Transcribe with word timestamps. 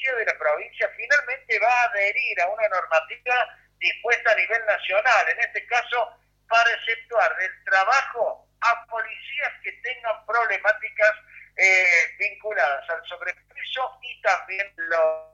policía 0.00 0.14
de 0.16 0.24
la 0.24 0.38
provincia 0.38 0.90
finalmente 0.96 1.58
va 1.58 1.68
a 1.68 1.84
adherir 1.84 2.40
a 2.40 2.48
una 2.48 2.68
normativa 2.68 3.58
dispuesta 3.78 4.32
a 4.32 4.36
nivel 4.36 4.66
nacional, 4.66 5.28
en 5.28 5.40
este 5.40 5.66
caso 5.66 6.16
para 6.48 6.70
exceptuar 6.72 7.36
del 7.36 7.64
trabajo 7.64 8.46
a 8.60 8.86
policías 8.86 9.52
que 9.62 9.72
tengan 9.72 10.26
problemáticas 10.26 11.12
eh, 11.56 12.16
vinculadas 12.18 12.88
al 12.90 13.06
sobrepeso 13.06 13.98
y 14.02 14.22
también 14.22 14.72
lo... 14.76 15.30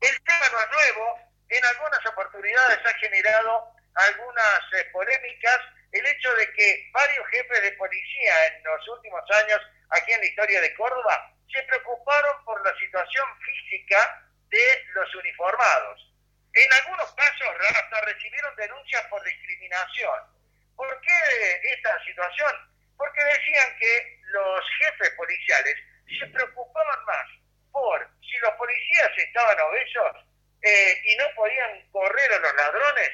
El 0.00 0.22
tema 0.22 0.48
no 0.50 0.60
es 0.60 0.70
nuevo, 0.70 1.18
en 1.48 1.64
algunas 1.64 2.06
oportunidades 2.06 2.78
ha 2.84 2.98
generado 2.98 3.74
algunas 3.94 4.60
eh, 4.78 4.84
polémicas 4.92 5.58
el 5.92 6.06
hecho 6.06 6.32
de 6.34 6.52
que 6.52 6.90
varios 6.92 7.26
jefes 7.28 7.62
de 7.62 7.72
policía 7.72 8.46
en 8.46 8.62
los 8.64 8.88
últimos 8.88 9.22
años 9.30 9.60
aquí 9.90 10.12
en 10.12 10.20
la 10.20 10.26
historia 10.26 10.60
de 10.60 10.74
Córdoba 10.74 11.34
se 11.52 11.62
preocuparon 11.64 12.44
por 12.44 12.64
la 12.64 12.76
situación 12.78 13.26
física 13.40 14.24
de 14.48 14.84
los 14.94 15.14
uniformados. 15.14 16.14
En 16.52 16.72
algunos 16.72 17.12
casos 17.14 17.48
hasta 17.76 18.00
recibieron 18.02 18.54
denuncias 18.56 19.04
por 19.06 19.22
discriminación. 19.22 20.18
¿Por 20.76 21.00
qué 21.00 21.60
esta 21.72 22.04
situación? 22.04 22.52
Porque 22.96 23.22
decían 23.24 23.76
que 23.78 24.20
los 24.22 24.64
jefes 24.78 25.10
policiales 25.10 25.76
se 26.18 26.26
preocupaban 26.26 27.04
más 27.04 27.26
por 27.72 28.08
si 28.20 28.36
los 28.38 28.52
policías 28.54 29.10
estaban 29.16 29.60
obesos 29.60 30.16
eh, 30.62 31.00
y 31.04 31.16
no 31.16 31.24
podían 31.36 31.88
correr 31.90 32.32
a 32.32 32.38
los 32.38 32.54
ladrones, 32.54 33.10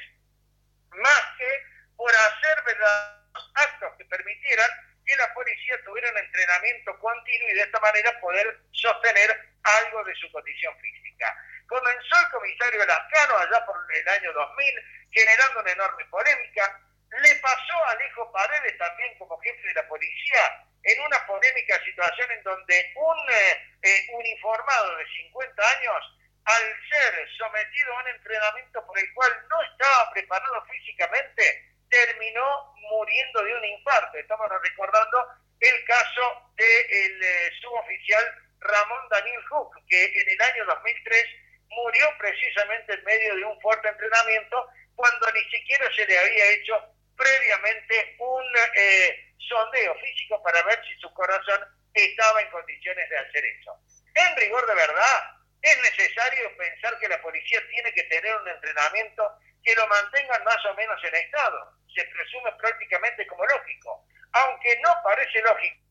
más 0.90 1.22
que 1.38 1.62
por 1.96 2.10
hacer 2.10 2.62
verdaderos 2.64 3.52
actos 3.54 3.92
que 3.98 4.04
permitieran 4.06 4.70
que 5.06 5.16
la 5.16 5.32
policía 5.32 5.80
tuviera 5.84 6.10
un 6.10 6.18
entrenamiento 6.18 6.98
continuo 6.98 7.48
y 7.48 7.54
de 7.54 7.62
esta 7.62 7.80
manera 7.80 8.20
poder 8.20 8.58
sostener 8.72 9.30
algo 9.62 10.04
de 10.04 10.14
su 10.16 10.30
condición 10.32 10.74
física. 10.80 11.34
Comenzó 11.68 12.16
el 12.20 12.30
comisario 12.30 12.84
Lascano 12.84 13.38
allá 13.38 13.64
por 13.66 13.76
el 13.94 14.08
año 14.08 14.32
2000, 14.32 14.74
generando 15.12 15.60
una 15.60 15.72
enorme 15.72 16.04
polémica. 16.06 16.80
Le 17.22 17.34
pasó 17.36 17.84
a 17.84 17.90
Alejo 17.92 18.32
Paredes 18.32 18.76
también 18.78 19.16
como 19.18 19.38
jefe 19.40 19.66
de 19.68 19.74
la 19.74 19.88
policía 19.88 20.66
en 20.82 21.00
una 21.00 21.26
polémica 21.26 21.82
situación 21.84 22.30
en 22.30 22.42
donde 22.42 22.92
un 22.94 23.18
eh, 23.30 23.78
eh, 23.82 24.06
uniformado 24.12 24.96
de 24.96 25.06
50 25.06 25.70
años, 25.78 26.18
al 26.44 26.62
ser 26.88 27.28
sometido 27.36 27.92
a 27.92 28.02
un 28.02 28.08
entrenamiento 28.08 28.86
por 28.86 28.98
el 28.98 29.12
cual 29.14 29.32
no 29.50 29.62
estaba 29.62 30.12
preparado 30.12 30.64
físicamente, 30.66 31.75
terminó 31.88 32.74
muriendo 32.90 33.42
de 33.42 33.54
un 33.54 33.64
infarto. 33.64 34.18
Estamos 34.18 34.48
recordando 34.62 35.26
el 35.60 35.84
caso 35.84 36.52
del 36.56 37.22
eh, 37.22 37.50
suboficial 37.60 38.24
Ramón 38.60 39.08
Daniel 39.10 39.42
Hook, 39.50 39.74
que 39.88 40.04
en 40.04 40.28
el 40.28 40.42
año 40.42 40.64
2003 40.66 41.26
murió 41.68 42.06
precisamente 42.18 42.94
en 42.94 43.04
medio 43.04 43.36
de 43.36 43.44
un 43.44 43.60
fuerte 43.60 43.88
entrenamiento 43.88 44.66
cuando 44.94 45.30
ni 45.32 45.44
siquiera 45.50 45.88
se 45.94 46.06
le 46.06 46.18
había 46.18 46.50
hecho 46.52 46.74
previamente 47.16 48.16
un 48.18 48.44
eh, 48.74 49.34
sondeo 49.38 49.94
físico 49.96 50.42
para 50.42 50.62
ver 50.62 50.80
si 50.86 50.98
su 51.00 51.12
corazón 51.12 51.60
estaba 51.94 52.42
en 52.42 52.50
condiciones 52.50 53.08
de 53.08 53.18
hacer 53.18 53.44
eso. 53.44 53.78
En 54.14 54.36
rigor 54.36 54.66
de 54.66 54.74
verdad, 54.74 55.36
es 55.62 55.78
necesario 55.80 56.56
pensar 56.56 56.98
que 56.98 57.08
la 57.08 57.20
policía 57.20 57.60
tiene 57.68 57.92
que 57.92 58.02
tener 58.04 58.36
un 58.36 58.48
entrenamiento 58.48 59.38
que 59.66 59.74
lo 59.74 59.86
mantengan 59.88 60.44
más 60.44 60.64
o 60.64 60.74
menos 60.74 61.02
en 61.02 61.14
estado. 61.16 61.72
Se 61.92 62.04
presume 62.04 62.52
prácticamente 62.52 63.26
como 63.26 63.44
lógico. 63.46 64.06
Aunque 64.32 64.80
no 64.80 64.94
parece 65.02 65.42
lógico 65.42 65.86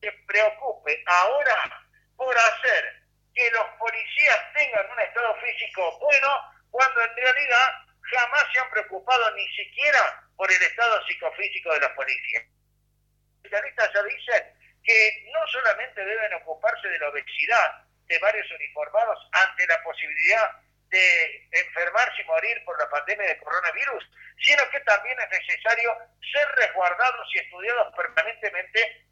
se 0.00 0.12
preocupe 0.26 1.02
ahora 1.06 1.82
por 2.16 2.36
hacer 2.36 3.02
que 3.34 3.50
los 3.50 3.66
policías 3.78 4.52
tengan 4.54 4.90
un 4.90 5.00
estado 5.00 5.34
físico 5.40 5.98
bueno, 6.00 6.28
cuando 6.70 7.02
en 7.02 7.16
realidad 7.16 7.72
jamás 8.02 8.44
se 8.52 8.60
han 8.60 8.70
preocupado 8.70 9.34
ni 9.34 9.46
siquiera 9.48 10.22
por 10.36 10.50
el 10.50 10.62
estado 10.62 11.04
psicofísico 11.06 11.72
de 11.74 11.80
los 11.80 11.90
policías. 11.90 12.44
Los 12.44 13.52
especialistas 13.52 13.90
ya 13.94 14.02
dicen 14.02 14.42
que 14.84 15.30
no 15.32 15.46
solamente 15.48 16.04
deben 16.04 16.34
ocuparse 16.34 16.88
de 16.88 16.98
la 16.98 17.08
obesidad 17.08 17.84
de 18.06 18.18
varios 18.20 18.50
uniformados 18.52 19.28
ante 19.32 19.66
la 19.66 19.82
posibilidad 19.82 20.50
de 20.96 21.48
enfermarse 21.52 22.22
y 22.22 22.24
morir 22.24 22.64
por 22.64 22.78
la 22.78 22.88
pandemia 22.88 23.28
de 23.28 23.38
coronavirus, 23.38 24.10
sino 24.40 24.68
que 24.70 24.80
también 24.80 25.16
es 25.20 25.40
necesario 25.40 25.96
ser 26.32 26.48
resguardados 26.56 27.28
y 27.34 27.38
estudiados 27.38 27.94
permanentemente 27.94 29.06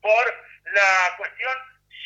por 0.00 0.24
la 0.72 1.16
cuestión 1.16 1.56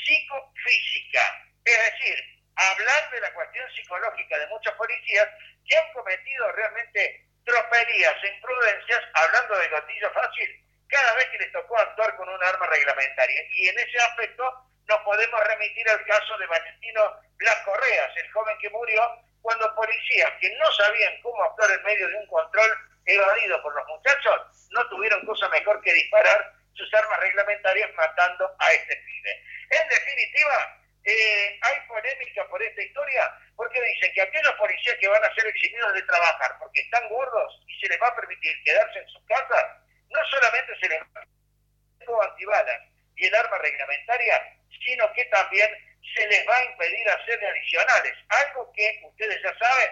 psicofísica. 0.05 1.45
Es 1.65 1.93
decir, 1.93 2.17
hablar 2.57 3.11
de 3.11 3.21
la 3.21 3.33
cuestión 3.35 3.67
psicológica 3.75 4.39
de 4.39 4.47
muchos 4.49 4.73
policías 4.75 5.29
que 5.69 5.77
han 5.77 5.93
cometido 5.93 6.53
realmente 6.53 7.27
tropelías 7.45 8.17
e 8.23 8.35
imprudencias, 8.35 9.03
hablando 9.15 9.59
de 9.59 9.69
gatillo 9.69 10.11
fácil, 10.13 10.65
cada 10.89 11.15
vez 11.15 11.27
que 11.27 11.39
les 11.39 11.53
tocó 11.53 11.79
actuar 11.79 12.17
con 12.17 12.29
un 12.29 12.43
arma 12.43 12.67
reglamentaria. 12.67 13.43
Y 13.53 13.69
en 13.69 13.79
ese 13.79 13.99
aspecto 13.99 14.70
nos 14.91 15.01
podemos 15.03 15.41
remitir 15.45 15.89
al 15.89 16.05
caso 16.05 16.37
de 16.37 16.47
Valentino 16.47 17.17
Blas 17.37 17.57
Correas, 17.65 18.11
el 18.17 18.33
joven 18.33 18.59
que 18.59 18.69
murió 18.71 19.01
cuando 19.41 19.73
policías 19.77 20.33
que 20.41 20.51
no 20.57 20.71
sabían 20.73 21.15
cómo 21.23 21.43
actuar 21.45 21.71
en 21.71 21.83
medio 21.85 22.09
de 22.09 22.17
un 22.17 22.27
control 22.27 22.71
evadido 23.07 23.63
por 23.63 23.75
los 23.75 23.87
muchachos 23.87 24.69
no 24.71 24.87
tuvieron 24.89 25.25
cosa 25.25 25.49
mejor 25.49 25.81
que 25.83 25.93
disparar 25.93 26.55
sus 26.75 26.93
armas 26.93 27.21
reglamentarias 27.21 27.95
matando 27.95 28.53
a 28.59 28.73
este 28.73 28.97
pibe. 28.97 29.45
En 29.71 29.89
definitiva, 29.89 30.77
eh, 31.05 31.59
hay 31.63 31.81
polémica 31.87 32.47
por 32.49 32.61
esta 32.61 32.83
historia 32.83 33.33
porque 33.55 33.81
dicen 33.81 34.13
que 34.13 34.23
aquellos 34.23 34.55
policías 34.55 34.97
que 35.01 35.09
van 35.09 35.23
a 35.23 35.35
ser 35.35 35.47
eximidos 35.47 35.95
de 35.95 36.03
trabajar 36.03 36.57
porque 36.59 36.81
están 36.81 37.09
gordos 37.09 37.63
y 37.69 37.81
se 37.81 37.89
les 37.89 38.03
va 38.03 38.09
a 38.09 38.17
permitir 38.17 38.61
quedarse 38.65 38.99
en 38.99 39.09
sus 39.09 39.25
casas, 39.27 39.67
no 40.09 40.25
solamente 40.27 40.79
se 40.81 40.89
les 40.89 41.01
va 41.01 41.21
a 41.21 42.25
antibalas 42.27 42.81
y 43.21 43.27
el 43.27 43.35
arma 43.35 43.59
reglamentaria, 43.59 44.60
sino 44.85 45.13
que 45.13 45.25
también 45.27 45.71
se 46.15 46.27
les 46.27 46.47
va 46.49 46.57
a 46.57 46.65
impedir 46.65 47.09
hacer 47.09 47.45
adicionales, 47.45 48.15
algo 48.29 48.73
que 48.73 49.01
ustedes 49.05 49.43
ya 49.43 49.57
saben 49.59 49.91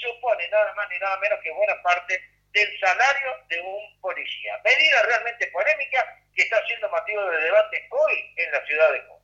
supone 0.00 0.48
nada 0.48 0.72
más 0.74 0.88
ni 0.90 0.98
nada 0.98 1.18
menos 1.18 1.40
que 1.42 1.50
buena 1.50 1.82
parte 1.82 2.20
del 2.52 2.80
salario 2.80 3.36
de 3.48 3.60
un 3.60 4.00
policía. 4.00 4.58
Medida 4.64 5.02
realmente 5.02 5.46
polémica 5.48 6.18
que 6.34 6.42
está 6.42 6.64
siendo 6.66 6.88
motivo 6.88 7.24
de 7.30 7.40
debate 7.40 7.86
hoy 7.90 8.32
en 8.36 8.52
la 8.52 8.64
ciudad 8.64 8.92
de 8.92 9.06
Cuba. 9.06 9.17